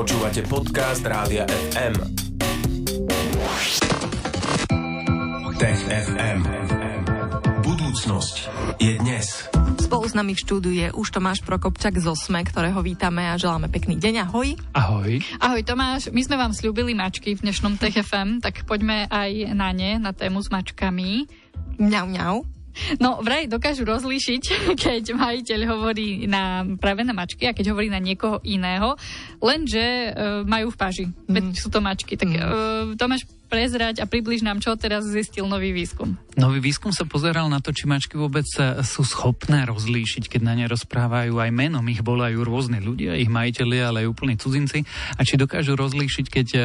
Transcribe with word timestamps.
Počúvate 0.00 0.40
podcast 0.48 1.04
Rádia 1.04 1.44
FM. 1.44 1.92
Tech 5.60 5.80
FM. 5.92 6.40
Budúcnosť 7.60 8.36
je 8.80 8.96
dnes. 8.96 9.28
Spolu 9.76 10.08
s 10.08 10.16
nami 10.16 10.32
v 10.32 10.40
štúdiu 10.40 10.72
je 10.72 10.88
už 10.96 11.04
Tomáš 11.12 11.44
Prokopčak 11.44 12.00
z 12.00 12.08
Osme, 12.08 12.40
ktorého 12.48 12.80
vítame 12.80 13.28
a 13.28 13.36
želáme 13.36 13.68
pekný 13.68 14.00
deň. 14.00 14.24
Ahoj. 14.24 14.56
Ahoj. 14.72 15.20
Ahoj 15.36 15.62
Tomáš, 15.68 16.08
my 16.08 16.24
sme 16.24 16.40
vám 16.40 16.56
slúbili 16.56 16.96
mačky 16.96 17.36
v 17.36 17.44
dnešnom 17.44 17.76
TFM, 17.76 18.40
tak 18.40 18.64
poďme 18.64 19.04
aj 19.04 19.52
na 19.52 19.68
ne, 19.76 20.00
na 20.00 20.16
tému 20.16 20.40
s 20.40 20.48
mačkami. 20.48 21.28
Mňau, 21.76 22.08
mňau. 22.08 22.59
No, 22.98 23.20
vraj 23.20 23.46
dokážu 23.46 23.84
rozlíšiť, 23.86 24.42
keď 24.84 25.04
majiteľ 25.16 25.60
hovorí 25.68 26.24
na, 26.26 26.62
práve 26.78 27.02
na 27.02 27.12
mačky 27.16 27.48
a 27.48 27.56
keď 27.56 27.72
hovorí 27.72 27.88
na 27.88 27.98
niekoho 27.98 28.38
iného, 28.46 28.96
lenže 29.40 29.80
e, 29.80 30.10
majú 30.44 30.72
v 30.72 30.78
páži. 30.78 31.04
Mm. 31.08 31.32
Veď 31.32 31.44
sú 31.56 31.68
to 31.68 31.80
mačky. 31.82 32.14
Tak 32.16 32.28
mm. 32.28 32.36
e, 32.36 32.44
Tomáš, 32.96 33.26
prezrať 33.50 33.98
a 33.98 34.06
približ 34.06 34.46
nám, 34.46 34.62
čo 34.62 34.78
teraz 34.78 35.02
zistil 35.10 35.50
nový 35.50 35.74
výskum. 35.74 36.14
Nový 36.38 36.62
výskum 36.62 36.94
sa 36.94 37.02
pozeral 37.02 37.50
na 37.50 37.58
to, 37.58 37.74
či 37.74 37.90
mačky 37.90 38.14
vôbec 38.14 38.46
sú 38.86 39.02
schopné 39.02 39.66
rozlíšiť, 39.66 40.30
keď 40.30 40.40
na 40.46 40.54
ne 40.54 40.70
rozprávajú 40.70 41.34
aj 41.34 41.50
menom. 41.50 41.82
Ich 41.90 42.00
volajú 42.00 42.46
rôzne 42.46 42.78
ľudia, 42.78 43.18
ich 43.18 43.26
majiteľi, 43.26 43.78
ale 43.82 43.96
aj 44.06 44.10
úplní 44.14 44.38
cudzinci. 44.38 44.86
A 45.18 45.26
či 45.26 45.34
dokážu 45.34 45.74
rozlíšiť, 45.74 46.26
keď 46.30 46.46
e, 46.54 46.60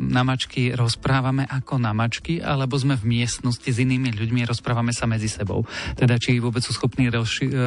na 0.00 0.24
mačky 0.24 0.72
rozprávame 0.72 1.44
ako 1.44 1.76
na 1.76 1.92
mačky, 1.92 2.40
alebo 2.40 2.80
sme 2.80 2.96
v 2.96 3.20
miestnosti 3.20 3.68
s 3.68 3.76
inými 3.76 4.16
ľuďmi, 4.16 4.48
rozprávame 4.48 4.96
sa 4.96 5.04
medzi 5.04 5.28
sebou. 5.28 5.68
Teda 5.94 6.16
či 6.16 6.40
vôbec 6.40 6.64
sú 6.64 6.72
schopní 6.72 7.12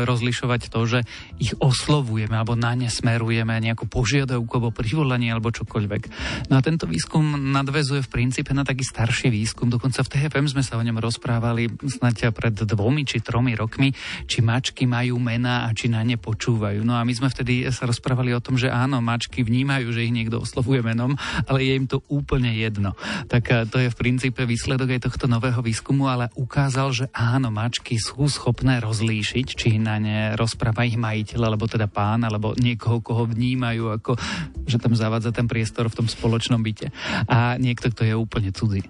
rozlišovať 0.04 0.74
to, 0.74 0.82
že 0.90 1.00
ich 1.38 1.54
oslovujeme 1.62 2.34
alebo 2.34 2.58
na 2.58 2.74
ne 2.74 2.90
smerujeme 2.90 3.54
nejakú 3.62 3.86
požiadavku 3.86 4.50
alebo 4.58 4.74
privolanie 4.74 5.30
alebo 5.30 5.54
čokoľvek. 5.54 6.02
No 6.50 6.58
a 6.58 6.62
tento 6.66 6.90
výskum 6.90 7.54
nadvezuje 7.54 8.02
v 8.04 8.12
princípe 8.12 8.52
na 8.52 8.63
taký 8.64 8.84
starší 8.84 9.28
výskum, 9.30 9.68
dokonca 9.68 10.04
v 10.04 10.12
TFM 10.12 10.48
sme 10.48 10.64
sa 10.64 10.80
o 10.80 10.84
ňom 10.84 11.00
rozprávali 11.00 11.68
snáď 11.84 12.32
pred 12.32 12.56
dvomi 12.56 13.04
či 13.04 13.20
tromi 13.20 13.54
rokmi, 13.54 13.92
či 14.28 14.40
mačky 14.40 14.88
majú 14.88 15.20
mená 15.20 15.68
a 15.68 15.76
či 15.76 15.92
na 15.92 16.02
ne 16.04 16.16
počúvajú. 16.16 16.84
No 16.88 16.96
a 16.96 17.04
my 17.04 17.14
sme 17.14 17.28
vtedy 17.28 17.68
sa 17.70 17.84
rozprávali 17.84 18.32
o 18.32 18.44
tom, 18.44 18.56
že 18.56 18.72
áno, 18.72 19.04
mačky 19.04 19.44
vnímajú, 19.44 19.92
že 19.92 20.08
ich 20.08 20.16
niekto 20.16 20.40
oslovuje 20.40 20.80
menom, 20.80 21.20
ale 21.48 21.68
je 21.68 21.74
im 21.76 21.88
to 21.90 22.00
úplne 22.08 22.54
jedno. 22.56 22.96
Tak 23.28 23.44
eh, 23.52 23.66
to 23.68 23.84
je 23.84 23.92
v 23.92 24.00
princípe 24.00 24.42
výsledok 24.48 24.96
aj 24.96 25.12
tohto 25.12 25.26
nového 25.28 25.60
výskumu, 25.60 26.08
ale 26.08 26.32
ukázal, 26.40 26.96
že 26.96 27.06
áno, 27.12 27.52
mačky 27.52 28.00
sú 28.00 28.30
schopné 28.32 28.80
rozlíšiť, 28.80 29.46
či 29.52 29.76
na 29.82 30.00
ne 30.00 30.38
rozpráva 30.40 30.88
ich 30.88 30.96
majiteľ, 30.96 31.42
alebo 31.52 31.68
teda 31.68 31.92
pán, 31.92 32.24
alebo 32.24 32.56
niekoho, 32.56 33.04
koho 33.04 33.28
vnímajú, 33.28 34.00
ako 34.00 34.16
že 34.64 34.80
tam 34.80 34.96
zavádza 34.96 35.36
ten 35.36 35.50
priestor 35.50 35.92
v 35.92 36.04
tom 36.04 36.08
spoločnom 36.08 36.62
byte. 36.64 36.94
A 37.28 37.60
niekto, 37.60 37.92
kto 37.92 38.08
je 38.08 38.16
úplne 38.16 38.53
tudo 38.54 38.76
aí. 38.76 38.84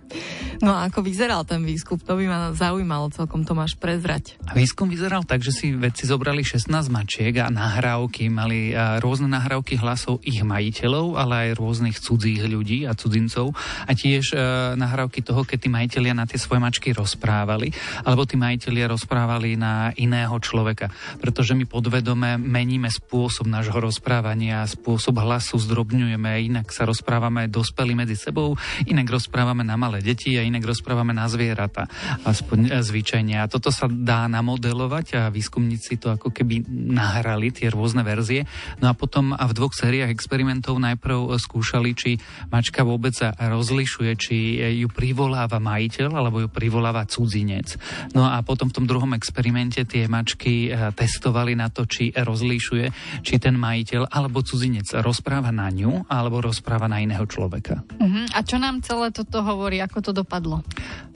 No 0.61 0.75
a 0.75 0.91
ako 0.91 1.01
vyzeral 1.01 1.41
ten 1.47 1.65
výskum? 1.65 1.97
To 2.03 2.19
by 2.19 2.25
ma 2.29 2.39
zaujímalo 2.53 3.09
celkom, 3.09 3.41
to 3.47 3.57
máš 3.57 3.73
prezrať. 3.79 4.37
Výskum 4.53 4.91
vyzeral 4.91 5.25
tak, 5.25 5.41
že 5.41 5.55
si 5.55 5.73
vedci 5.73 6.05
zobrali 6.05 6.45
16 6.45 6.69
mačiek 6.93 7.33
a 7.41 7.49
nahrávky, 7.49 8.29
mali 8.29 8.75
rôzne 9.01 9.31
nahrávky 9.31 9.79
hlasov 9.81 10.21
ich 10.21 10.43
majiteľov, 10.45 11.17
ale 11.17 11.33
aj 11.49 11.57
rôznych 11.57 11.97
cudzích 11.97 12.45
ľudí 12.45 12.85
a 12.85 12.93
cudzincov 12.93 13.55
a 13.87 13.91
tiež 13.95 14.33
e, 14.33 14.37
nahrávky 14.77 15.23
toho, 15.25 15.41
keď 15.47 15.57
tí 15.65 15.69
majiteľia 15.71 16.13
na 16.13 16.27
tie 16.27 16.37
svoje 16.37 16.61
mačky 16.61 16.91
rozprávali, 16.91 17.71
alebo 18.03 18.27
tí 18.27 18.35
majiteľia 18.37 18.91
rozprávali 18.91 19.55
na 19.55 19.95
iného 19.95 20.35
človeka. 20.43 20.91
Pretože 21.17 21.55
my 21.57 21.65
podvedome 21.65 22.35
meníme 22.37 22.91
spôsob 22.91 23.47
nášho 23.47 23.79
rozprávania, 23.79 24.67
spôsob 24.67 25.17
hlasu 25.23 25.57
zdrobňujeme, 25.57 26.43
inak 26.51 26.69
sa 26.69 26.83
rozprávame 26.83 27.47
dospelí 27.47 27.95
medzi 27.95 28.19
sebou, 28.19 28.59
inak 28.85 29.07
rozprávame 29.07 29.63
na 29.63 29.79
malé 29.79 30.03
deti 30.03 30.35
a 30.35 30.42
inak 30.43 30.63
rozprávame 30.67 31.15
na 31.15 31.31
zvieratá. 31.31 31.87
Aspoň 32.27 32.69
e, 32.69 32.83
zvyčajne. 32.83 33.39
A 33.39 33.49
toto 33.49 33.71
sa 33.71 33.87
dá 33.87 34.27
namodelovať 34.27 35.07
a 35.17 35.21
výskumníci 35.31 35.97
to 35.97 36.11
ako 36.11 36.29
keby 36.29 36.67
nahrali, 36.69 37.55
tie 37.55 37.71
rôzne 37.71 38.03
verzie. 38.03 38.43
No 38.83 38.91
a 38.91 38.93
potom 38.93 39.31
a 39.31 39.43
v 39.47 39.55
dvoch 39.55 39.73
sériách 39.73 40.11
experimentov 40.11 40.77
najprv 40.77 41.39
skúšali, 41.39 41.95
či 41.95 42.19
mačka 42.51 42.83
vôbec 42.83 43.15
sa 43.15 43.31
rozlišuje, 43.33 44.11
či 44.19 44.35
ju 44.83 44.87
privoláva 44.91 45.57
majiteľ 45.63 46.11
alebo 46.11 46.43
ju 46.43 46.49
privoláva 46.51 47.07
cudzinec. 47.07 47.79
No 48.11 48.27
a 48.27 48.43
potom 48.43 48.69
v 48.69 48.75
tom 48.81 48.85
druhom 48.85 49.15
experimente 49.15 49.87
tie 49.87 50.11
mačky 50.11 50.69
e, 50.69 50.91
testovali 50.91 51.55
na 51.55 51.71
to, 51.71 51.87
či 51.87 52.11
rozlišuje, 52.11 52.85
či 53.23 53.35
ten 53.39 53.55
majiteľ 53.55 54.11
alebo 54.11 54.43
cudzinec 54.43 54.91
rozpráva 54.99 55.49
na 55.55 55.71
ňu 55.71 56.09
alebo 56.11 56.43
rozpráva 56.43 56.91
na 56.91 56.99
iného 56.99 57.23
človeka. 57.23 57.85
Uh-huh. 57.97 58.25
A 58.35 58.39
čo 58.43 58.59
nám 58.59 58.83
celé 58.83 59.13
toto 59.13 59.39
hovorí, 59.45 59.79
ako 59.79 59.99
to 60.03 60.11
dopadlo? 60.11 60.32
Dopadlo 60.33 60.63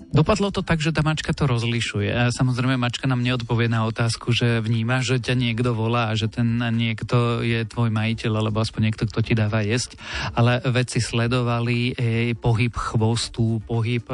to 0.07 0.61
tak, 0.63 0.79
že 0.79 0.95
tá 0.95 1.03
mačka 1.03 1.35
to 1.35 1.45
rozlišuje. 1.45 2.09
A 2.09 2.23
samozrejme, 2.31 2.79
mačka 2.79 3.05
nám 3.05 3.21
neodpovie 3.21 3.67
na 3.67 3.85
otázku, 3.85 4.31
že 4.33 4.63
vníma, 4.63 5.03
že 5.03 5.19
ťa 5.21 5.35
niekto 5.35 5.75
volá 5.75 6.09
a 6.09 6.17
že 6.17 6.31
ten 6.31 6.57
niekto 6.57 7.43
je 7.43 7.61
tvoj 7.67 7.91
majiteľ, 7.91 8.41
alebo 8.41 8.63
aspoň 8.63 8.89
niekto, 8.89 9.03
kto 9.05 9.19
ti 9.21 9.33
dáva 9.37 9.61
jesť. 9.61 9.99
Ale 10.33 10.63
vedci 10.63 11.03
sledovali 11.03 11.93
pohyb 12.39 12.73
chvostu, 12.73 13.59
pohyb 13.67 14.07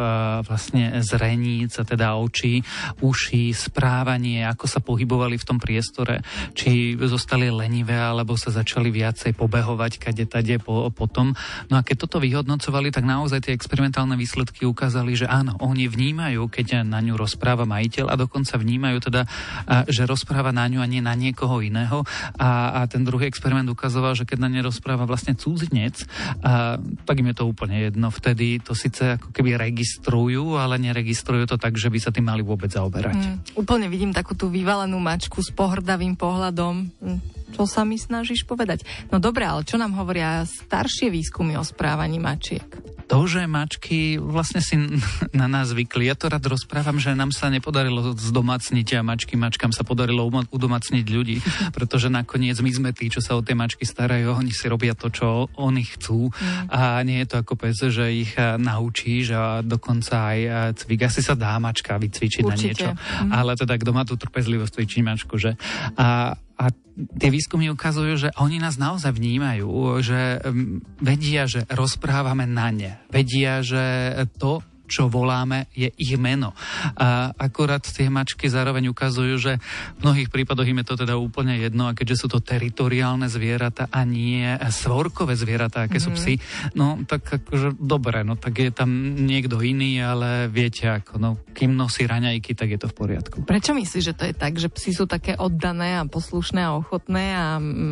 vlastne 0.44 1.00
zreníc, 1.06 1.78
teda 1.80 2.18
očí, 2.18 2.66
uší, 3.00 3.54
správanie, 3.54 4.44
ako 4.50 4.66
sa 4.68 4.82
pohybovali 4.82 5.38
v 5.40 5.48
tom 5.48 5.62
priestore, 5.62 6.26
či 6.58 6.98
zostali 7.00 7.48
lenivé, 7.54 7.96
alebo 7.96 8.36
sa 8.36 8.52
začali 8.52 8.90
viacej 8.90 9.38
pobehovať 9.38 10.02
kade 10.02 10.26
tade 10.28 10.58
po, 10.60 10.90
potom. 10.92 11.38
No 11.70 11.80
a 11.80 11.86
keď 11.86 12.10
toto 12.10 12.18
vyhodnocovali, 12.20 12.92
tak 12.92 13.06
naozaj 13.06 13.48
tie 13.48 13.54
experimentálne 13.56 14.18
výsledky 14.20 14.66
ukázali, 14.68 15.16
že 15.16 15.30
áno, 15.30 15.56
oni 15.62 15.83
oni 15.84 15.92
vnímajú, 15.92 16.48
keď 16.48 16.88
na 16.88 17.04
ňu 17.04 17.20
rozpráva 17.20 17.68
majiteľ 17.68 18.08
a 18.08 18.16
dokonca 18.16 18.56
vnímajú 18.56 19.04
teda, 19.04 19.28
že 19.92 20.08
rozpráva 20.08 20.56
na 20.56 20.64
ňu 20.72 20.80
a 20.80 20.88
nie 20.88 21.04
na 21.04 21.12
niekoho 21.12 21.60
iného. 21.60 22.08
A, 22.40 22.80
a 22.80 22.88
ten 22.88 23.04
druhý 23.04 23.28
experiment 23.28 23.68
ukazoval, 23.68 24.16
že 24.16 24.24
keď 24.24 24.48
na 24.48 24.48
ne 24.48 24.64
rozpráva 24.64 25.04
vlastne 25.04 25.36
cudzinec, 25.36 26.08
tak 27.04 27.16
im 27.20 27.28
je 27.28 27.36
to 27.36 27.44
úplne 27.44 27.92
jedno. 27.92 28.08
Vtedy 28.16 28.64
to 28.64 28.72
síce 28.72 29.20
ako 29.20 29.36
keby 29.36 29.60
registrujú, 29.60 30.56
ale 30.56 30.80
neregistrujú 30.80 31.52
to 31.52 31.60
tak, 31.60 31.76
že 31.76 31.92
by 31.92 32.00
sa 32.00 32.16
tým 32.16 32.32
mali 32.32 32.40
vôbec 32.40 32.72
zaoberať. 32.72 33.20
Mm, 33.20 33.36
úplne 33.60 33.92
vidím 33.92 34.16
takú 34.16 34.40
tú 34.40 34.48
vyvalenú 34.48 34.96
mačku 35.04 35.44
s 35.44 35.52
pohrdavým 35.52 36.16
pohľadom. 36.16 36.88
Mm, 37.04 37.43
čo 37.54 37.70
sa 37.70 37.86
mi 37.86 38.02
snažíš 38.02 38.50
povedať? 38.50 38.84
No 39.14 39.22
dobré, 39.22 39.46
ale 39.46 39.64
čo 39.64 39.78
nám 39.78 39.94
hovoria 39.94 40.44
staršie 40.44 41.14
výskumy 41.14 41.56
o 41.56 41.64
správaní 41.64 42.18
mačiek? 42.18 42.66
to, 43.14 43.30
že 43.30 43.46
mačky 43.46 44.18
vlastne 44.18 44.58
si 44.64 44.74
na 45.38 45.46
nás 45.46 45.70
zvykli. 45.70 46.10
Ja 46.10 46.18
to 46.18 46.34
rád 46.34 46.50
rozprávam, 46.50 46.98
že 46.98 47.14
nám 47.14 47.30
sa 47.30 47.54
nepodarilo 47.54 48.18
zdomacniť 48.18 48.88
a 48.98 49.06
mačky 49.06 49.38
mačkám 49.38 49.70
sa 49.70 49.86
podarilo 49.86 50.26
udomacniť 50.50 51.06
ľudí, 51.06 51.38
pretože 51.78 52.10
nakoniec 52.10 52.58
my 52.58 52.72
sme 52.74 52.90
tí, 52.90 53.14
čo 53.14 53.22
sa 53.22 53.38
o 53.38 53.46
tie 53.46 53.54
mačky 53.54 53.86
starajú, 53.86 54.34
oni 54.34 54.50
si 54.50 54.66
robia 54.66 54.98
to, 54.98 55.14
čo 55.14 55.46
oni 55.60 55.84
chcú 55.86 56.34
a 56.74 56.98
nie 57.06 57.22
je 57.22 57.28
to 57.30 57.36
ako 57.46 57.54
pes, 57.54 57.78
že 57.78 58.06
ich 58.10 58.34
naučíš 58.40 59.36
a 59.38 59.44
dokonca 59.62 60.34
aj 60.34 60.40
cvik. 60.82 61.06
Asi 61.06 61.22
sa 61.22 61.38
dá 61.38 61.60
mačka 61.62 62.00
vycvičiť 62.00 62.42
Určite. 62.42 62.50
na 62.50 62.56
niečo, 62.58 62.90
mm. 62.98 63.30
ale 63.30 63.52
teda 63.60 63.78
kto 63.78 63.92
má 63.94 64.04
tú 64.08 64.16
trpezlivosť 64.18 64.74
cvičiť 64.74 65.02
mačku, 65.04 65.36
že? 65.38 65.54
A 66.00 66.34
a 66.64 66.72
tie 66.96 67.30
výskumy 67.34 67.68
ukazujú, 67.74 68.16
že 68.16 68.30
oni 68.40 68.64
nás 68.64 68.80
naozaj 68.80 69.12
vnímajú, 69.12 70.00
že 70.00 70.40
mm, 70.40 71.04
vedia, 71.04 71.44
že 71.44 71.68
rozprávame 71.68 72.48
na 72.48 72.72
ne. 72.72 72.92
Vedia, 73.12 73.60
že 73.60 74.16
to, 74.40 74.64
čo 74.88 75.08
voláme, 75.08 75.72
je 75.74 75.90
ich 75.96 76.16
meno. 76.20 76.52
A 77.00 77.32
akurát 77.36 77.82
tie 77.82 78.12
mačky 78.12 78.52
zároveň 78.52 78.92
ukazujú, 78.92 79.36
že 79.40 79.54
v 79.98 80.00
mnohých 80.04 80.30
prípadoch 80.30 80.68
im 80.68 80.84
je 80.84 80.88
to 80.92 80.96
teda 81.00 81.16
úplne 81.16 81.56
jedno, 81.58 81.88
a 81.88 81.96
keďže 81.96 82.26
sú 82.26 82.28
to 82.30 82.40
teritoriálne 82.44 83.26
zvieratá 83.32 83.88
a 83.90 84.04
nie 84.04 84.44
svorkové 84.70 85.40
zvieratá, 85.40 85.88
aké 85.88 85.98
mm. 86.00 86.04
sú 86.04 86.12
mhm. 86.12 86.18
psi, 86.20 86.34
no 86.76 86.86
tak 87.08 87.24
akože 87.26 87.80
dobre, 87.80 88.22
no 88.28 88.36
tak 88.36 88.60
je 88.60 88.72
tam 88.72 88.90
niekto 89.24 89.60
iný, 89.64 90.04
ale 90.04 90.52
viete 90.52 90.86
ako, 90.90 91.14
no 91.20 91.30
kým 91.56 91.74
nosí 91.74 92.04
raňajky, 92.04 92.54
tak 92.54 92.76
je 92.76 92.80
to 92.80 92.88
v 92.92 92.96
poriadku. 92.96 93.36
Prečo 93.48 93.72
myslíš, 93.74 94.04
že 94.04 94.18
to 94.18 94.24
je 94.30 94.34
tak, 94.36 94.60
že 94.60 94.68
psi 94.68 94.92
sú 94.94 95.06
také 95.08 95.38
oddané 95.38 96.02
a 96.02 96.04
poslušné 96.06 96.62
a 96.66 96.76
ochotné 96.76 97.34
a 97.34 97.46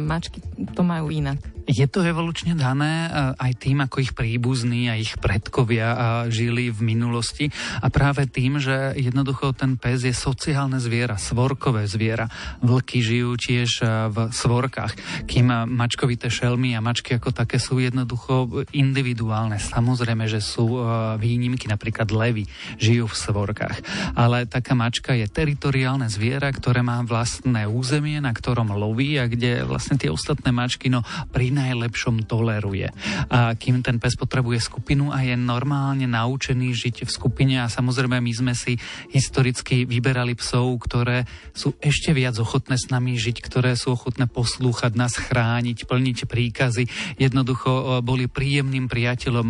mačky 0.06 0.44
to 0.76 0.82
majú 0.84 1.10
inak? 1.14 1.40
Je 1.70 1.86
to 1.86 2.02
evolučne 2.02 2.58
dané 2.58 3.08
aj 3.38 3.52
tým, 3.62 3.86
ako 3.86 4.02
ich 4.02 4.12
príbuzní 4.18 4.90
a 4.90 4.98
ich 4.98 5.14
predkovia 5.22 6.26
žili 6.28 6.74
v 6.74 6.81
v 6.82 6.98
minulosti 6.98 7.46
a 7.78 7.94
práve 7.94 8.26
tým, 8.26 8.58
že 8.58 8.98
jednoducho 8.98 9.54
ten 9.54 9.78
pes 9.78 10.02
je 10.02 10.12
sociálne 10.12 10.82
zviera, 10.82 11.22
svorkové 11.22 11.86
zviera. 11.86 12.26
Vlky 12.66 13.06
žijú 13.06 13.38
tiež 13.38 13.70
e, 13.82 14.10
v 14.10 14.18
svorkách, 14.34 14.98
kým 15.30 15.54
mačkovité 15.70 16.34
šelmy 16.34 16.74
a 16.74 16.82
mačky 16.82 17.22
ako 17.22 17.30
také 17.30 17.62
sú 17.62 17.78
jednoducho 17.78 18.66
individuálne. 18.74 19.62
Samozrejme, 19.62 20.26
že 20.26 20.42
sú 20.42 20.82
e, 20.82 20.82
výnimky, 21.22 21.70
napríklad 21.70 22.10
levy 22.10 22.50
žijú 22.82 23.06
v 23.06 23.16
svorkách. 23.16 23.78
Ale 24.18 24.50
taká 24.50 24.74
mačka 24.74 25.14
je 25.14 25.30
teritoriálne 25.30 26.10
zviera, 26.10 26.50
ktoré 26.50 26.82
má 26.82 27.06
vlastné 27.06 27.70
územie, 27.70 28.18
na 28.18 28.34
ktorom 28.34 28.74
loví 28.74 29.22
a 29.22 29.30
kde 29.30 29.62
vlastne 29.68 30.02
tie 30.02 30.10
ostatné 30.10 30.50
mačky 30.50 30.90
no 30.90 31.06
pri 31.30 31.54
najlepšom 31.54 32.26
toleruje. 32.26 32.90
A 33.30 33.54
kým 33.54 33.86
ten 33.86 34.02
pes 34.02 34.18
potrebuje 34.18 34.64
skupinu 34.64 35.12
a 35.12 35.22
je 35.22 35.36
normálne 35.36 36.08
naučený 36.08 36.71
žiť 36.74 37.06
v 37.06 37.12
skupine 37.12 37.56
a 37.62 37.72
samozrejme 37.72 38.18
my 38.18 38.34
sme 38.34 38.54
si 38.56 38.80
historicky 39.12 39.84
vyberali 39.84 40.34
psov, 40.36 40.80
ktoré 40.88 41.28
sú 41.52 41.76
ešte 41.84 42.16
viac 42.16 42.40
ochotné 42.40 42.80
s 42.80 42.90
nami 42.90 43.20
žiť, 43.20 43.38
ktoré 43.44 43.76
sú 43.76 43.94
ochotné 43.94 44.26
poslúchať 44.26 44.96
nás, 44.96 45.14
chrániť, 45.16 45.86
plniť 45.86 46.18
príkazy. 46.26 46.88
Jednoducho 47.20 47.70
e, 47.70 47.84
boli 48.02 48.26
príjemným 48.32 48.88
priateľom 48.88 49.48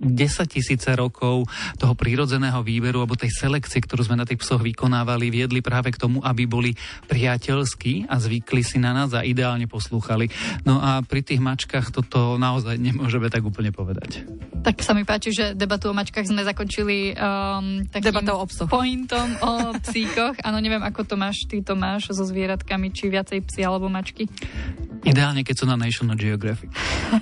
10 0.00 0.46
tisíce 0.48 0.88
rokov 0.94 1.48
toho 1.80 1.94
prírodzeného 1.96 2.60
výberu 2.60 3.02
alebo 3.02 3.18
tej 3.18 3.32
selekcie, 3.32 3.80
ktorú 3.82 4.06
sme 4.06 4.20
na 4.20 4.28
tých 4.28 4.40
psoch 4.40 4.60
vykonávali, 4.60 5.32
viedli 5.32 5.60
práve 5.60 5.92
k 5.92 6.00
tomu, 6.00 6.20
aby 6.22 6.44
boli 6.44 6.70
priateľskí 7.08 8.08
a 8.08 8.20
zvykli 8.20 8.62
si 8.62 8.78
na 8.80 8.92
nás 8.92 9.12
a 9.16 9.24
ideálne 9.24 9.66
poslúchali. 9.68 10.28
No 10.64 10.78
a 10.80 11.00
pri 11.04 11.24
tých 11.24 11.40
mačkách 11.40 11.92
toto 11.92 12.36
naozaj 12.36 12.76
nemôžeme 12.76 13.28
tak 13.32 13.44
úplne 13.44 13.70
povedať. 13.72 14.24
Tak 14.62 14.82
sa 14.82 14.92
mi 14.92 15.06
páči, 15.06 15.30
že 15.32 15.54
debatu 15.54 15.90
o 15.90 15.94
mačkách 15.96 16.26
sme 16.26 16.42
zakončili 16.42 17.14
um, 17.14 17.86
takým 17.86 18.12
Debatou 18.12 18.42
o 18.42 18.46
psoch. 18.46 18.68
pointom 18.68 19.28
o 19.42 19.52
psíkoch. 19.78 20.42
Áno, 20.42 20.58
neviem, 20.58 20.82
ako 20.82 21.06
to 21.06 21.14
máš, 21.14 21.46
ty 21.46 21.62
to 21.62 21.78
máš 21.78 22.10
so 22.10 22.24
zvieratkami, 22.26 22.90
či 22.90 23.08
viacej 23.08 23.42
psi 23.46 23.60
alebo 23.62 23.86
mačky. 23.86 24.26
Ideálne, 25.06 25.46
keď 25.46 25.54
sú 25.54 25.64
na 25.70 25.78
National 25.78 26.18
Geographic. 26.18 26.70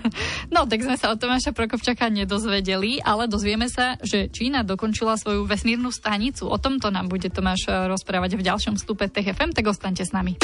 no, 0.54 0.64
tak 0.64 0.80
sme 0.80 0.96
sa 0.96 1.12
od 1.12 1.20
Tomáša 1.20 1.52
Prokopčaka 1.52 2.08
nedozvedeli, 2.08 3.04
ale 3.04 3.28
dozvieme 3.28 3.68
sa, 3.68 4.00
že 4.00 4.32
Čína 4.32 4.64
dokončila 4.64 5.20
svoju 5.20 5.44
vesmírnu 5.44 5.92
stanicu. 5.92 6.48
O 6.48 6.56
tomto 6.56 6.88
nám 6.88 7.12
bude 7.12 7.28
Tomáš 7.28 7.68
eh, 7.68 7.86
rozprávať 7.86 8.40
v 8.40 8.46
ďalšom 8.48 8.80
vstupe 8.80 9.04
TFM, 9.12 9.52
tak 9.52 9.68
ostaňte 9.68 10.08
s 10.08 10.16
nami. 10.16 10.40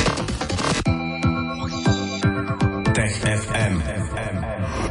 FM. 3.18 3.74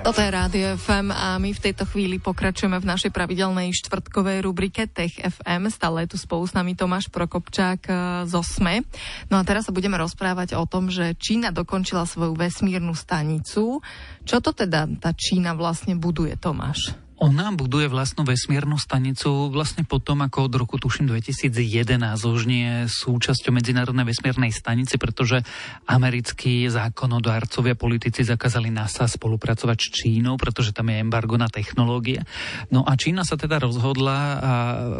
Toto 0.04 0.20
je 0.20 0.28
Rádio 0.28 0.76
FM 0.76 1.12
a 1.16 1.40
my 1.40 1.56
v 1.56 1.64
tejto 1.64 1.88
chvíli 1.88 2.20
pokračujeme 2.20 2.76
v 2.76 2.90
našej 2.90 3.16
pravidelnej 3.16 3.72
štvrtkovej 3.72 4.44
rubrike 4.44 4.92
Tech 4.92 5.16
FM. 5.16 5.72
Stále 5.72 6.04
je 6.04 6.16
tu 6.16 6.18
spolu 6.20 6.44
s 6.44 6.52
nami 6.52 6.76
Tomáš 6.76 7.08
Prokopčák 7.08 7.82
e, 7.88 7.92
z 8.28 8.34
OSME. 8.36 8.84
No 9.32 9.40
a 9.40 9.44
teraz 9.48 9.68
sa 9.68 9.76
budeme 9.76 9.96
rozprávať 9.96 10.60
o 10.60 10.68
tom, 10.68 10.92
že 10.92 11.16
Čína 11.16 11.56
dokončila 11.56 12.04
svoju 12.04 12.36
vesmírnu 12.36 12.92
stanicu. 12.92 13.80
Čo 14.28 14.38
to 14.44 14.52
teda 14.52 14.88
tá 15.00 15.16
Čína 15.16 15.56
vlastne 15.56 15.96
buduje, 15.96 16.36
Tomáš? 16.36 17.09
Ona 17.20 17.52
buduje 17.52 17.92
vlastnú 17.92 18.24
vesmírnu 18.24 18.80
stanicu 18.80 19.52
vlastne 19.52 19.84
potom, 19.84 20.24
ako 20.24 20.48
od 20.48 20.54
roku 20.56 20.76
tuším 20.80 21.12
2011 21.12 22.16
už 22.16 22.48
nie 22.48 22.64
je 22.64 22.80
súčasťou 22.88 23.52
Medzinárodnej 23.52 24.08
vesmírnej 24.08 24.56
stanice, 24.56 24.96
pretože 24.96 25.44
americkí 25.84 26.72
zákonodárcovia, 26.72 27.76
politici 27.76 28.24
zakázali 28.24 28.72
NASA 28.72 29.04
spolupracovať 29.04 29.78
s 29.84 29.88
Čínou, 29.92 30.40
pretože 30.40 30.72
tam 30.72 30.88
je 30.88 31.04
embargo 31.04 31.36
na 31.36 31.52
technológie. 31.52 32.24
No 32.72 32.88
a 32.88 32.96
Čína 32.96 33.28
sa 33.28 33.36
teda 33.36 33.60
rozhodla 33.60 34.40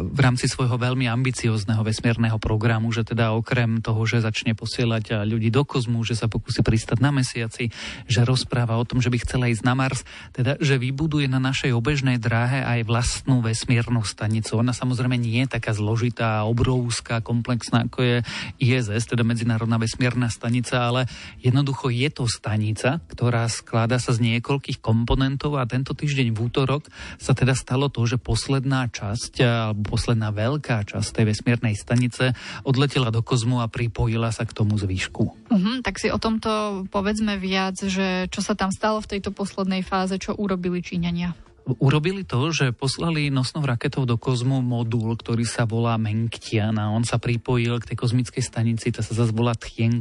v 0.04 0.20
rámci 0.20 0.44
svojho 0.44 0.76
veľmi 0.76 1.08
ambiciozného 1.08 1.80
vesmírneho 1.80 2.36
programu, 2.36 2.92
že 2.92 3.00
teda 3.00 3.32
okrem 3.32 3.80
toho, 3.80 4.04
že 4.04 4.20
začne 4.20 4.52
posielať 4.52 5.24
ľudí 5.24 5.48
do 5.48 5.64
kozmu, 5.64 6.04
že 6.04 6.20
sa 6.20 6.28
pokusí 6.28 6.60
pristať 6.60 7.00
na 7.00 7.16
mesiaci, 7.16 7.72
že 8.04 8.28
rozpráva 8.28 8.76
o 8.76 8.84
tom, 8.84 9.00
že 9.00 9.08
by 9.08 9.24
chcela 9.24 9.48
ísť 9.48 9.64
na 9.64 9.72
Mars, 9.72 10.04
teda 10.36 10.60
že 10.60 10.76
vybuduje 10.76 11.24
na 11.24 11.40
našej 11.40 11.72
obežnej 11.72 12.09
vesmírnej 12.10 12.26
dráhe 12.26 12.60
aj 12.66 12.80
vlastnú 12.90 13.38
vesmírnu 13.38 14.02
stanicu. 14.02 14.58
Ona 14.58 14.74
samozrejme 14.74 15.14
nie 15.14 15.46
je 15.46 15.54
taká 15.54 15.70
zložitá, 15.70 16.42
obrovská, 16.42 17.22
komplexná, 17.22 17.86
ako 17.86 18.02
je 18.02 18.16
ISS, 18.58 19.06
teda 19.06 19.22
Medzinárodná 19.22 19.78
vesmírna 19.78 20.26
stanica, 20.26 20.90
ale 20.90 21.06
jednoducho 21.38 21.86
je 21.94 22.10
to 22.10 22.26
stanica, 22.26 22.98
ktorá 23.14 23.46
skladá 23.46 24.02
sa 24.02 24.10
z 24.10 24.26
niekoľkých 24.26 24.82
komponentov 24.82 25.54
a 25.54 25.70
tento 25.70 25.94
týždeň 25.94 26.34
v 26.34 26.38
útorok 26.50 26.90
sa 27.22 27.30
teda 27.30 27.54
stalo 27.54 27.86
to, 27.86 28.02
že 28.10 28.18
posledná 28.18 28.90
časť, 28.90 29.46
alebo 29.46 29.94
posledná 29.94 30.34
veľká 30.34 30.82
časť 30.90 31.14
tej 31.14 31.24
vesmírnej 31.30 31.78
stanice 31.78 32.34
odletela 32.66 33.14
do 33.14 33.22
kozmu 33.22 33.62
a 33.62 33.70
pripojila 33.70 34.34
sa 34.34 34.42
k 34.42 34.56
tomu 34.56 34.74
zvýšku. 34.74 35.22
Uh-huh, 35.46 35.76
tak 35.86 36.02
si 36.02 36.10
o 36.10 36.18
tomto 36.18 36.82
povedzme 36.90 37.38
viac, 37.38 37.78
že 37.78 38.26
čo 38.34 38.42
sa 38.42 38.58
tam 38.58 38.74
stalo 38.74 38.98
v 38.98 39.10
tejto 39.14 39.30
poslednej 39.30 39.86
fáze, 39.86 40.18
čo 40.18 40.34
urobili 40.34 40.82
Číňania 40.82 41.49
urobili 41.66 42.24
to, 42.24 42.52
že 42.54 42.76
poslali 42.76 43.32
nosnou 43.32 43.66
raketou 43.66 44.06
do 44.06 44.20
kozmu 44.20 44.62
modul, 44.62 45.16
ktorý 45.18 45.42
sa 45.42 45.66
volá 45.66 45.98
Mengtian 45.98 46.78
a 46.78 46.92
on 46.92 47.02
sa 47.02 47.18
pripojil 47.18 47.80
k 47.82 47.92
tej 47.92 47.96
kozmickej 47.98 48.42
stanici, 48.44 48.94
to 48.94 49.02
sa 49.02 49.12
zase 49.12 49.34
volá 49.34 49.52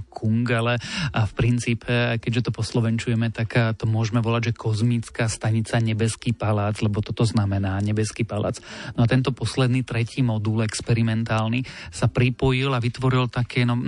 Kung, 0.10 0.46
ale 0.52 0.78
a 1.16 1.26
v 1.26 1.34
princípe, 1.34 2.20
keďže 2.22 2.50
to 2.50 2.52
poslovenčujeme, 2.54 3.34
tak 3.34 3.56
to 3.80 3.86
môžeme 3.90 4.22
volať, 4.22 4.52
že 4.52 4.60
kozmická 4.60 5.26
stanica 5.26 5.82
Nebeský 5.82 6.36
palác, 6.36 6.78
lebo 6.84 7.02
toto 7.02 7.26
znamená 7.26 7.82
Nebeský 7.82 8.28
palác. 8.28 8.62
No 8.94 9.06
a 9.06 9.10
tento 9.10 9.34
posledný 9.34 9.82
tretí 9.88 10.22
modul 10.22 10.62
experimentálny 10.68 11.66
sa 11.90 12.12
pripojil 12.12 12.76
a 12.76 12.84
vytvoril 12.84 13.32
také, 13.32 13.66
no 13.66 13.80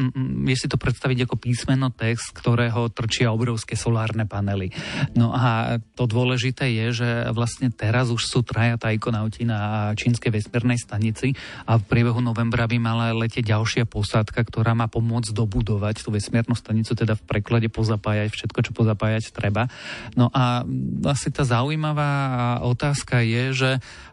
vie 0.48 0.58
si 0.58 0.66
to 0.66 0.80
predstaviť 0.80 1.30
ako 1.30 1.36
písmeno 1.38 1.94
text, 1.94 2.34
ktorého 2.34 2.90
trčia 2.90 3.30
obrovské 3.30 3.78
solárne 3.78 4.26
panely. 4.26 4.74
No 5.14 5.36
a 5.36 5.78
to 5.94 6.10
dôležité 6.10 6.72
je, 6.72 7.04
že 7.04 7.10
vlastne 7.36 7.61
vlastne 7.62 7.78
teraz 7.78 8.10
už 8.10 8.25
sú 8.25 8.42
traja 8.42 8.74
tajkonauti 8.74 9.46
na 9.46 9.94
čínskej 9.94 10.34
vesmírnej 10.34 10.81
stanici 10.81 11.38
a 11.69 11.78
v 11.78 11.86
priebehu 11.86 12.18
novembra 12.18 12.66
by 12.66 12.81
mala 12.81 13.13
letieť 13.13 13.54
ďalšia 13.54 13.86
posádka, 13.86 14.42
ktorá 14.50 14.74
má 14.74 14.90
pomôcť 14.90 15.30
dobudovať 15.30 16.02
tú 16.02 16.10
vesmírnu 16.10 16.58
stanicu, 16.58 16.98
teda 16.98 17.13
v 17.13 17.22
preklade 17.22 17.69
pozapájať 17.69 18.34
všetko, 18.34 18.60
čo 18.66 18.72
pozapájať 18.74 19.30
treba. 19.30 19.69
No 20.18 20.34
a 20.34 20.66
asi 21.06 21.30
tá 21.30 21.46
zaujímavá 21.46 22.66
otázka 22.66 23.22
je, 23.22 23.54
že 23.54 23.72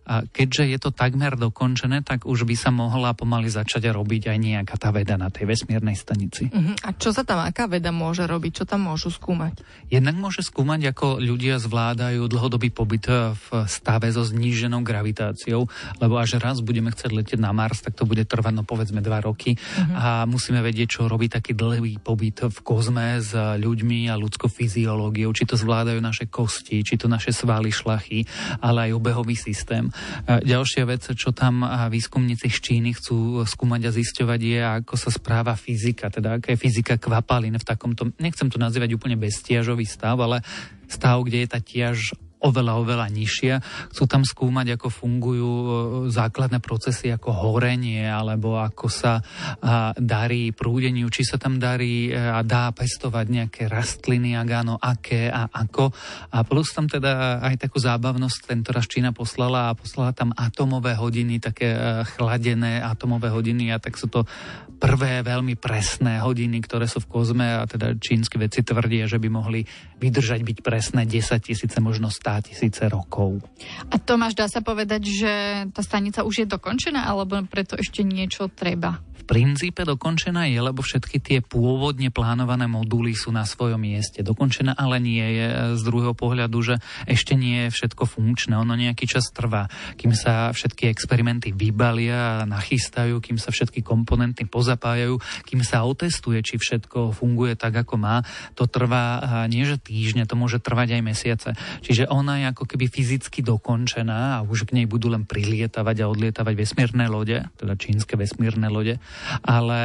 keďže 0.08 0.64
je 0.72 0.78
to 0.80 0.90
takmer 0.92 1.36
dokončené, 1.36 2.00
tak 2.00 2.24
už 2.24 2.48
by 2.48 2.56
sa 2.56 2.68
mohla 2.72 3.12
pomaly 3.12 3.48
začať 3.48 3.92
robiť 3.92 4.32
aj 4.32 4.38
nejaká 4.40 4.76
tá 4.80 4.88
veda 4.88 5.20
na 5.20 5.28
tej 5.28 5.48
vesmírnej 5.52 5.96
stanici. 6.00 6.48
Uh-huh. 6.48 6.72
A 6.80 6.96
čo 6.96 7.12
sa 7.12 7.28
tam, 7.28 7.44
aká 7.44 7.68
veda 7.68 7.92
môže 7.92 8.24
robiť? 8.24 8.64
Čo 8.64 8.64
tam 8.64 8.88
môžu 8.88 9.12
skúmať? 9.12 9.60
Jednak 9.92 10.16
môže 10.16 10.40
skúmať, 10.40 10.96
ako 10.96 11.20
ľudia 11.20 11.60
zvládajú 11.60 12.24
dlhodobý 12.24 12.72
pobyt 12.72 13.04
v 13.08 13.37
stave 13.66 14.10
so 14.12 14.22
zníženou 14.24 14.82
gravitáciou, 14.82 15.66
lebo 16.02 16.14
až 16.18 16.38
raz 16.42 16.60
budeme 16.60 16.90
chcieť 16.92 17.10
letieť 17.14 17.40
na 17.40 17.54
Mars, 17.54 17.80
tak 17.80 17.94
to 17.94 18.04
bude 18.04 18.22
trvať 18.26 18.54
no 18.54 18.64
povedzme 18.66 19.00
dva 19.00 19.22
roky 19.22 19.56
uh-huh. 19.56 19.94
a 19.96 20.06
musíme 20.28 20.60
vedieť, 20.60 20.98
čo 20.98 21.10
robí 21.10 21.30
taký 21.30 21.54
dlhý 21.54 22.02
pobyt 22.02 22.50
v 22.50 22.58
kozme 22.62 23.18
s 23.22 23.32
ľuďmi 23.34 24.10
a 24.10 24.18
ľudskou 24.18 24.50
fyziológiou, 24.50 25.30
či 25.32 25.48
to 25.48 25.56
zvládajú 25.56 25.98
naše 26.02 26.26
kosti, 26.28 26.84
či 26.84 26.94
to 27.00 27.06
naše 27.06 27.32
svaly, 27.32 27.70
šlachy, 27.72 28.26
ale 28.60 28.90
aj 28.90 28.96
obehový 28.96 29.38
systém. 29.38 29.88
A 30.26 30.42
ďalšia 30.42 30.84
vec, 30.88 31.04
čo 31.14 31.30
tam 31.32 31.64
výskumníci 31.64 32.50
z 32.50 32.58
Číny 32.58 32.90
chcú 32.96 33.42
skúmať 33.46 33.88
a 33.88 33.94
zisťovať 33.94 34.40
je, 34.40 34.60
ako 34.82 34.94
sa 34.98 35.10
správa 35.14 35.54
fyzika, 35.54 36.10
teda 36.10 36.38
aká 36.38 36.54
je 36.54 36.60
fyzika 36.60 37.00
kvapalín 37.00 37.56
v 37.56 37.64
takomto, 37.64 38.10
nechcem 38.20 38.50
to 38.50 38.58
nazývať 38.60 38.94
úplne 38.94 39.16
beztiažový 39.16 39.86
stav, 39.86 40.18
ale 40.20 40.42
stav, 40.88 41.20
kde 41.22 41.44
je 41.44 41.48
tá 41.48 41.60
tiaž 41.60 42.16
oveľa, 42.38 42.72
oveľa 42.78 43.06
nižšia. 43.10 43.54
Chcú 43.90 44.04
tam 44.06 44.22
skúmať, 44.22 44.78
ako 44.78 44.88
fungujú 44.90 45.50
e, 45.50 45.68
základné 46.14 46.62
procesy 46.62 47.10
ako 47.10 47.34
horenie, 47.34 48.06
alebo 48.06 48.58
ako 48.58 48.86
sa 48.86 49.20
darí 49.98 50.54
prúdeniu, 50.54 51.10
či 51.10 51.26
sa 51.26 51.36
tam 51.36 51.58
darí 51.58 52.10
e, 52.10 52.14
a 52.14 52.40
dá 52.46 52.70
pestovať 52.70 53.26
nejaké 53.26 53.62
rastliny, 53.66 54.38
ak 54.38 54.48
áno, 54.54 54.74
aké 54.78 55.26
a 55.26 55.50
ako. 55.50 55.90
A 56.30 56.46
plus 56.46 56.70
tam 56.70 56.86
teda 56.86 57.42
aj 57.42 57.66
takú 57.66 57.82
zábavnosť 57.82 58.38
tento 58.46 58.70
raz 58.70 58.86
Čína 58.86 59.10
poslala 59.10 59.74
a 59.74 59.76
poslala 59.76 60.14
tam 60.14 60.30
atomové 60.38 60.94
hodiny, 60.94 61.42
také 61.42 61.74
e, 61.74 61.78
chladené 62.14 62.78
atomové 62.78 63.34
hodiny 63.34 63.74
a 63.74 63.82
tak 63.82 63.98
sú 63.98 64.06
to 64.06 64.22
prvé 64.78 65.26
veľmi 65.26 65.58
presné 65.58 66.22
hodiny, 66.22 66.62
ktoré 66.62 66.86
sú 66.86 67.02
v 67.02 67.10
kozme 67.10 67.46
a 67.58 67.66
teda 67.66 67.98
čínsky 67.98 68.38
vedci 68.38 68.62
tvrdia, 68.62 69.10
že 69.10 69.18
by 69.18 69.26
mohli 69.26 69.66
vydržať 69.98 70.46
byť 70.46 70.58
presné 70.62 71.02
10 71.02 71.34
tisíce, 71.42 71.74
možno 71.82 72.06
100 72.06 72.27
100 72.27 72.27
tisíce 72.44 72.84
rokov. 72.86 73.40
A 73.88 73.96
Tomáš, 73.96 74.36
dá 74.36 74.46
sa 74.46 74.60
povedať, 74.60 75.02
že 75.08 75.32
tá 75.72 75.80
stanica 75.80 76.22
už 76.22 76.44
je 76.44 76.46
dokončená, 76.46 77.08
alebo 77.08 77.40
preto 77.48 77.80
ešte 77.80 78.04
niečo 78.04 78.52
treba? 78.52 79.00
princípe 79.28 79.84
dokončená 79.84 80.48
je, 80.48 80.56
lebo 80.56 80.80
všetky 80.80 81.20
tie 81.20 81.38
pôvodne 81.44 82.08
plánované 82.08 82.64
moduly 82.64 83.12
sú 83.12 83.28
na 83.28 83.44
svojom 83.44 83.76
mieste. 83.76 84.24
Dokončená 84.24 84.72
ale 84.72 84.96
nie 85.04 85.20
je 85.20 85.46
e, 85.52 85.56
z 85.76 85.80
druhého 85.84 86.16
pohľadu, 86.16 86.58
že 86.64 86.74
ešte 87.04 87.36
nie 87.36 87.68
je 87.68 87.74
všetko 87.76 88.08
funkčné. 88.08 88.56
Ono 88.56 88.72
nejaký 88.72 89.04
čas 89.04 89.28
trvá, 89.28 89.68
kým 90.00 90.16
sa 90.16 90.48
všetky 90.56 90.88
experimenty 90.88 91.52
vybalia, 91.52 92.48
nachystajú, 92.48 93.20
kým 93.20 93.36
sa 93.36 93.52
všetky 93.52 93.84
komponenty 93.84 94.48
pozapájajú, 94.48 95.20
kým 95.44 95.60
sa 95.60 95.84
otestuje, 95.84 96.40
či 96.40 96.56
všetko 96.56 97.12
funguje 97.12 97.52
tak, 97.60 97.84
ako 97.84 98.00
má. 98.00 98.24
To 98.56 98.64
trvá 98.64 99.20
nie 99.52 99.68
že 99.68 99.76
týždne, 99.76 100.24
to 100.24 100.40
môže 100.40 100.64
trvať 100.64 100.96
aj 100.96 101.02
mesiace. 101.04 101.50
Čiže 101.84 102.08
ona 102.18 102.42
je 102.42 102.46
ako 102.50 102.64
keby 102.66 102.90
fyzicky 102.90 103.46
dokončená 103.46 104.42
a 104.42 104.44
už 104.44 104.66
k 104.66 104.82
nej 104.82 104.86
budú 104.90 105.14
len 105.14 105.22
prilietavať 105.22 105.96
a 106.02 106.10
odlietavať 106.10 106.54
vesmírne 106.58 107.06
lode, 107.06 107.46
teda 107.56 107.74
čínske 107.78 108.18
vesmírne 108.18 108.66
lode 108.66 108.98
ale 109.44 109.78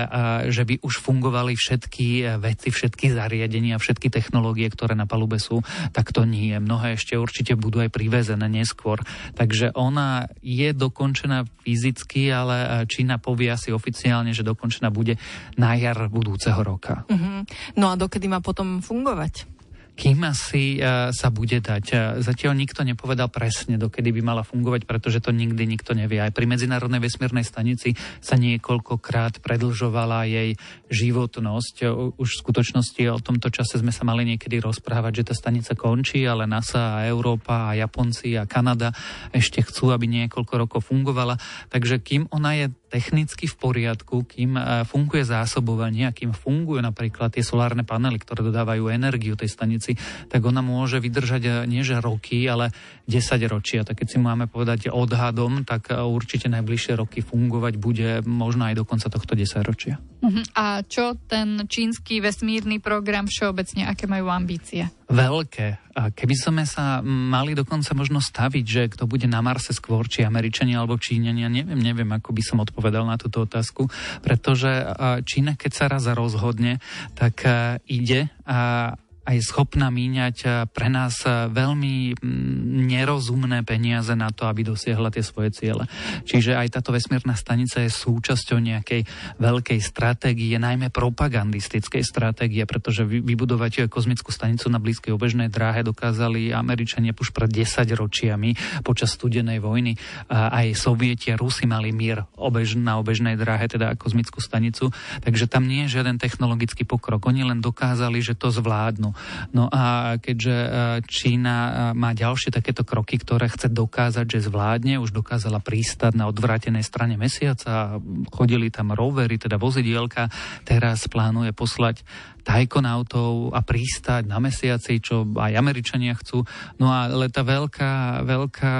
že 0.49 0.63
by 0.67 0.81
už 0.81 1.03
fungovali 1.03 1.53
všetky 1.55 2.07
e, 2.23 2.23
veci, 2.41 2.69
všetky 2.73 3.13
zariadenia, 3.13 3.77
všetky 3.77 4.09
technológie, 4.09 4.67
ktoré 4.67 4.97
na 4.97 5.05
palube 5.05 5.37
sú, 5.37 5.61
tak 5.91 6.11
to 6.11 6.25
nie. 6.27 6.55
Mnohé 6.57 6.97
ešte 6.97 7.19
určite 7.19 7.55
budú 7.55 7.83
aj 7.83 7.93
privezené 7.93 8.45
neskôr. 8.49 9.01
Takže 9.37 9.75
ona 9.77 10.27
je 10.41 10.71
dokončená 10.75 11.45
fyzicky, 11.63 12.29
ale 12.33 12.55
e, 12.57 12.67
Čína 12.89 13.19
povie 13.19 13.51
asi 13.53 13.71
oficiálne, 13.71 14.35
že 14.35 14.45
dokončená 14.45 14.89
bude 14.89 15.19
na 15.55 15.75
jar 15.77 16.11
budúceho 16.11 16.59
roka. 16.61 17.05
Uh-huh. 17.07 17.45
No 17.79 17.93
a 17.93 17.99
dokedy 17.99 18.27
má 18.27 18.43
potom 18.43 18.83
fungovať? 18.83 19.52
Kým 19.93 20.25
asi 20.25 20.81
uh, 20.81 21.13
sa 21.13 21.29
bude 21.29 21.61
dať. 21.61 21.85
Uh, 21.93 21.99
zatiaľ 22.19 22.57
nikto 22.57 22.81
nepovedal 22.81 23.29
presne, 23.29 23.77
dokedy 23.77 24.09
by 24.09 24.21
mala 24.21 24.43
fungovať, 24.45 24.89
pretože 24.89 25.21
to 25.21 25.29
nikdy 25.29 25.69
nikto 25.69 25.93
nevie. 25.93 26.17
Aj 26.21 26.33
pri 26.33 26.49
Medzinárodnej 26.49 27.01
vesmírnej 27.01 27.45
stanici 27.45 27.93
sa 28.21 28.35
niekoľkokrát 28.37 29.39
predlžovala 29.39 30.25
jej 30.25 30.57
životnosť. 30.89 31.75
Už 32.17 32.29
v 32.29 32.41
skutočnosti 32.41 33.01
o 33.09 33.19
tomto 33.21 33.53
čase 33.53 33.81
sme 33.81 33.93
sa 33.93 34.05
mali 34.05 34.25
niekedy 34.25 34.61
rozprávať, 34.61 35.21
že 35.21 35.27
tá 35.29 35.33
stanica 35.37 35.73
končí, 35.77 36.25
ale 36.25 36.49
NASA 36.49 37.01
a 37.01 37.05
Európa 37.09 37.71
a 37.71 37.77
Japonci 37.77 38.37
a 38.37 38.49
Kanada 38.49 38.93
ešte 39.29 39.61
chcú, 39.65 39.93
aby 39.93 40.05
niekoľko 40.09 40.53
rokov 40.57 40.81
fungovala. 40.89 41.37
Takže 41.69 42.01
kým 42.01 42.29
ona 42.29 42.57
je 42.57 42.65
technicky 42.93 43.49
v 43.49 43.55
poriadku, 43.57 44.21
kým 44.29 44.53
e, 44.53 44.61
funguje 44.85 45.25
zásobovanie 45.25 46.05
a 46.05 46.13
kým 46.13 46.29
fungujú 46.29 46.77
napríklad 46.77 47.33
tie 47.33 47.41
solárne 47.41 47.81
panely, 47.81 48.21
ktoré 48.21 48.45
dodávajú 48.45 48.93
energiu 48.93 49.33
tej 49.33 49.49
stanici, 49.49 49.97
tak 50.29 50.45
ona 50.45 50.61
môže 50.61 51.01
vydržať 51.01 51.41
e, 51.41 51.51
nie 51.65 51.81
že 51.81 51.97
roky, 51.97 52.45
ale 52.45 52.69
10 53.09 53.17
ročia. 53.49 53.81
Tak 53.81 54.05
keď 54.05 54.07
si 54.13 54.17
máme 54.21 54.45
povedať 54.45 54.93
odhadom, 54.93 55.65
tak 55.65 55.89
e, 55.89 55.97
určite 55.97 56.53
najbližšie 56.53 56.93
roky 56.93 57.25
fungovať 57.25 57.73
bude 57.81 58.21
možno 58.29 58.69
aj 58.69 58.77
do 58.77 58.85
konca 58.85 59.09
tohto 59.09 59.33
10 59.33 59.65
ročia. 59.65 59.97
Uh-huh. 60.23 60.43
A 60.55 60.79
čo 60.87 61.19
ten 61.27 61.67
čínsky 61.67 62.23
vesmírny 62.23 62.79
program 62.79 63.27
všeobecne, 63.27 63.83
aké 63.91 64.07
majú 64.07 64.31
ambície? 64.31 64.87
veľké. 65.13 65.93
Keby 65.93 66.35
sme 66.35 66.63
sa 66.65 67.05
mali 67.05 67.53
dokonca 67.53 67.93
možno 67.93 68.17
staviť, 68.17 68.65
že 68.65 68.81
kto 68.97 69.05
bude 69.05 69.29
na 69.29 69.45
Marse 69.45 69.69
skôr, 69.77 70.09
či 70.09 70.25
Američania 70.25 70.81
alebo 70.81 70.97
Číňania, 70.97 71.53
neviem, 71.53 71.77
neviem, 71.77 72.09
ako 72.09 72.33
by 72.33 72.41
som 72.41 72.57
odpovedal 72.65 73.05
na 73.05 73.21
túto 73.21 73.45
otázku, 73.45 73.93
pretože 74.25 74.73
Čína, 75.21 75.53
keď 75.53 75.71
sa 75.71 75.85
raz 75.85 76.09
rozhodne, 76.09 76.81
tak 77.13 77.45
ide 77.85 78.33
a 78.49 78.91
aj 79.23 79.37
schopná 79.41 79.87
míňať 79.87 80.37
eh, 80.43 80.51
pre 80.69 80.91
nás 80.91 81.23
eh, 81.25 81.47
veľmi 81.49 82.19
mm, 82.19 82.85
nerozumné 82.85 83.63
peniaze 83.65 84.13
na 84.13 84.29
to, 84.29 84.45
aby 84.45 84.67
dosiahla 84.67 85.09
tie 85.09 85.23
svoje 85.23 85.55
ciele. 85.55 85.87
Čiže 86.27 86.59
aj 86.59 86.79
táto 86.79 86.91
vesmírna 86.91 87.33
stanica 87.33 87.81
je 87.81 87.89
súčasťou 87.89 88.59
nejakej 88.59 89.07
veľkej 89.39 89.79
stratégie, 89.81 90.55
najmä 90.59 90.91
propagandistickej 90.91 92.03
stratégie, 92.03 92.63
pretože 92.67 93.07
vybudovať 93.07 93.87
kozmickú 93.87 94.29
stanicu 94.29 94.67
na 94.67 94.77
blízkej 94.77 95.15
obežnej 95.15 95.47
dráhe 95.47 95.81
dokázali 95.81 96.51
Američania 96.51 97.15
už 97.15 97.31
pred 97.31 97.47
10 97.47 97.87
ročiami 97.95 98.83
počas 98.83 99.15
studenej 99.15 99.63
vojny. 99.63 99.95
Aj 100.27 100.67
Sovieti 100.75 101.31
a 101.31 101.39
Rusi 101.39 101.63
mali 101.63 101.95
mír 101.95 102.27
na 102.75 102.93
obežnej 102.99 103.39
dráhe, 103.39 103.71
teda 103.71 103.95
kozmickú 103.95 104.43
stanicu. 104.43 104.91
Takže 105.23 105.47
tam 105.47 105.63
nie 105.63 105.87
je 105.87 105.99
žiaden 105.99 106.19
technologický 106.19 106.83
pokrok. 106.83 107.23
Oni 107.31 107.47
len 107.47 107.63
dokázali, 107.63 108.19
že 108.19 108.35
to 108.35 108.51
zvládnu. 108.51 109.12
No 109.55 109.69
a 109.71 110.15
keďže 110.19 110.55
e, 110.55 110.69
Čína 111.05 111.57
e, 111.57 111.71
má 111.97 112.11
ďalšie 112.11 112.53
takéto 112.53 112.85
kroky, 112.85 113.17
ktoré 113.17 113.49
chce 113.49 113.69
dokázať, 113.71 114.25
že 114.27 114.49
zvládne, 114.49 115.01
už 115.01 115.13
dokázala 115.13 115.63
prístať 115.63 116.17
na 116.17 116.29
odvrátenej 116.29 116.83
strane 116.83 117.15
mesiaca, 117.15 117.97
chodili 118.33 118.73
tam 118.73 118.91
rovery, 118.93 119.39
teda 119.39 119.57
vozidielka, 119.57 120.29
teraz 120.67 121.05
plánuje 121.07 121.55
poslať 121.55 122.05
tajkonautov 122.43 123.55
a 123.55 123.63
prístať 123.63 124.27
na 124.27 124.37
mesiaci, 124.37 124.99
čo 124.99 125.23
aj 125.23 125.55
Američania 125.55 126.13
chcú. 126.19 126.43
No 126.77 126.91
ale 126.91 127.31
tá 127.31 127.41
veľká, 127.41 128.21
veľká, 128.27 128.75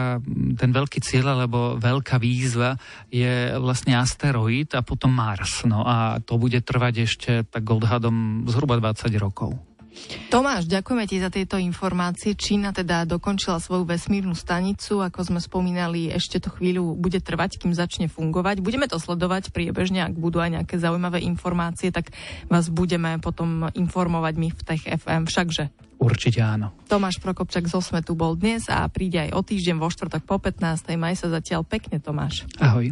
ten 0.60 0.70
veľký 0.70 1.00
cieľ, 1.00 1.40
alebo 1.40 1.80
veľká 1.80 2.20
výzva 2.20 2.76
je 3.10 3.56
vlastne 3.58 3.96
asteroid 3.96 4.76
a 4.76 4.84
potom 4.84 5.16
Mars. 5.16 5.64
No 5.64 5.88
a 5.88 6.20
to 6.20 6.36
bude 6.36 6.60
trvať 6.62 6.94
ešte 7.08 7.32
tak 7.48 7.64
odhadom 7.64 8.46
zhruba 8.52 8.78
20 8.78 9.16
rokov. 9.18 9.73
Tomáš, 10.28 10.66
ďakujeme 10.66 11.06
ti 11.06 11.22
za 11.22 11.30
tieto 11.30 11.62
informácie. 11.62 12.34
Čína 12.34 12.74
teda 12.74 13.06
dokončila 13.06 13.62
svoju 13.62 13.86
vesmírnu 13.86 14.34
stanicu, 14.34 15.00
ako 15.02 15.20
sme 15.22 15.40
spomínali, 15.40 16.10
ešte 16.10 16.42
to 16.42 16.50
chvíľu 16.50 16.98
bude 16.98 17.22
trvať, 17.22 17.62
kým 17.62 17.72
začne 17.72 18.10
fungovať. 18.10 18.66
Budeme 18.66 18.90
to 18.90 18.98
sledovať 18.98 19.54
priebežne, 19.54 20.02
ak 20.02 20.18
budú 20.18 20.42
aj 20.42 20.62
nejaké 20.62 20.76
zaujímavé 20.82 21.22
informácie, 21.22 21.94
tak 21.94 22.10
vás 22.50 22.74
budeme 22.74 23.22
potom 23.22 23.70
informovať 23.74 24.34
my 24.38 24.48
v 24.50 24.62
Tech 24.66 24.84
FM, 24.86 25.30
všakže. 25.30 25.70
Určite 26.04 26.44
áno. 26.44 26.76
Tomáš 26.92 27.24
Prokopčak 27.24 27.70
z 27.70 27.80
Osme 27.80 28.04
tu 28.04 28.12
bol 28.18 28.36
dnes 28.36 28.68
a 28.68 28.84
príde 28.92 29.24
aj 29.24 29.32
o 29.38 29.42
týždeň 29.46 29.80
vo 29.80 29.88
štvrtok 29.88 30.28
po 30.28 30.36
15. 30.36 31.00
Maj 31.00 31.16
sa 31.16 31.32
zatiaľ 31.32 31.64
pekne, 31.64 32.04
Tomáš. 32.04 32.44
Ahoj. 32.60 32.92